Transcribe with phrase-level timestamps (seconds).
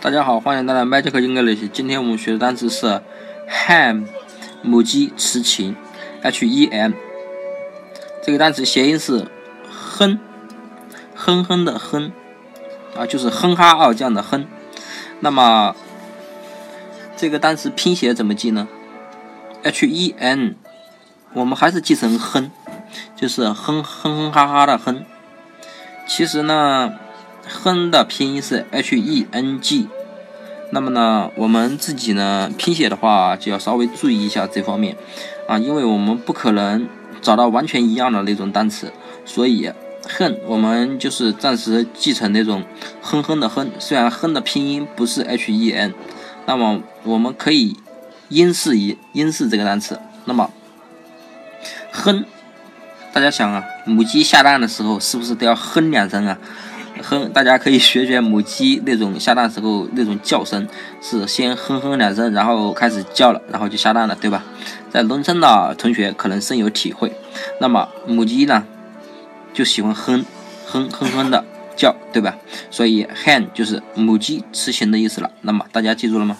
[0.00, 1.68] 大家好，欢迎来到 Magic English。
[1.72, 3.02] 今天我们学的单词是
[3.48, 4.06] hem
[4.62, 5.74] 母鸡雌禽
[6.22, 6.92] ，h e m，。
[8.22, 9.26] 这个单词谐音是
[9.68, 10.20] 哼，
[11.16, 12.12] 哼哼的哼，
[12.96, 14.46] 啊，就是哼哈二将的哼。
[15.18, 15.74] 那么
[17.16, 18.68] 这个单词拼写怎么记呢
[19.64, 20.54] ？h e n，
[21.32, 22.52] 我们还是记成哼，
[23.16, 25.04] 就是哼哼哼哈哈的哼。
[26.06, 26.94] 其实呢。
[27.48, 29.88] 哼的拼音是 h e n g，
[30.70, 34.96] 那么呢，我们自己呢拼写的话就要稍微注意一下这方面。
[35.48, 36.86] 啊，因为我们不可能
[37.22, 38.92] 找到完全一样的那种单词，
[39.24, 39.72] 所以
[40.06, 42.62] 哼我们就是暂时记成那种
[43.00, 45.94] 哼哼的哼，虽然哼的拼音不是 h e n，
[46.44, 47.74] 那么我们可以
[48.28, 50.50] 英式一英式这个单词，那么
[51.92, 52.26] 哼，
[53.14, 56.36] 大家想啊，母鸡下蛋的时候是不是都要哼两声啊？
[57.02, 60.66] 哼，大家可以学学母鸡那种下蛋时候那种叫声，
[61.00, 64.44] 是先哼哼两声，然后开始叫了，然后就下蛋了，对吧？
[64.90, 67.12] 在农村的同学可能深有体会。
[67.60, 68.64] 那么母鸡呢，
[69.52, 70.24] 就喜欢哼
[70.66, 71.44] 哼哼哼的
[71.76, 72.36] 叫，对吧？
[72.70, 75.30] 所以 hen 就是母鸡雌禽的意思了。
[75.42, 76.36] 那么大家记住了吗？